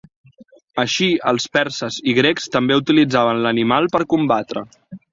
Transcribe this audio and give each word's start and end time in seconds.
Així 0.83 1.09
els 1.33 1.45
perses 1.59 2.01
i 2.13 2.17
grecs 2.21 2.51
també 2.57 2.81
utilitzaven 2.83 3.45
l'animal 3.47 3.95
per 3.97 4.07
combatre. 4.17 4.69